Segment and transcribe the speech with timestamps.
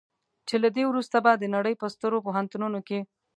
[0.47, 2.99] چې له دې وروسته به د نړۍ په سترو پوهنتونونو کې.